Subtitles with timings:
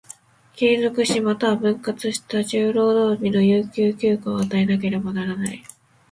[0.55, 5.63] 継続し、又は分割した十労働日の有給休暇を与えなければならない。